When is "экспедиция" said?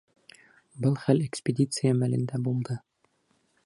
1.27-1.95